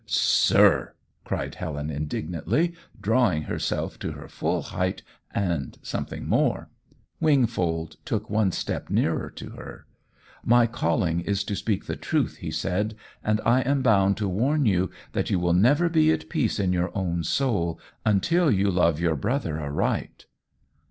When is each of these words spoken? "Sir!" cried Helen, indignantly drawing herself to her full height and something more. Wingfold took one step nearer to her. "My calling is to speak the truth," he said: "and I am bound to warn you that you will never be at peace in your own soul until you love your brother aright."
"Sir!" 0.07 0.95
cried 1.25 1.53
Helen, 1.53 1.91
indignantly 1.91 2.73
drawing 2.99 3.43
herself 3.43 3.99
to 3.99 4.13
her 4.13 4.27
full 4.27 4.63
height 4.63 5.03
and 5.29 5.77
something 5.83 6.27
more. 6.27 6.71
Wingfold 7.19 7.97
took 8.03 8.27
one 8.27 8.51
step 8.51 8.89
nearer 8.89 9.29
to 9.29 9.51
her. 9.51 9.85
"My 10.43 10.65
calling 10.65 11.19
is 11.19 11.43
to 11.43 11.55
speak 11.55 11.85
the 11.85 11.95
truth," 11.97 12.37
he 12.37 12.49
said: 12.49 12.95
"and 13.23 13.41
I 13.45 13.61
am 13.61 13.83
bound 13.83 14.17
to 14.17 14.27
warn 14.27 14.65
you 14.65 14.89
that 15.11 15.29
you 15.29 15.37
will 15.39 15.53
never 15.53 15.87
be 15.87 16.11
at 16.11 16.29
peace 16.31 16.59
in 16.59 16.73
your 16.73 16.89
own 16.97 17.23
soul 17.23 17.79
until 18.03 18.49
you 18.49 18.71
love 18.71 18.99
your 18.99 19.15
brother 19.15 19.61
aright." 19.61 20.25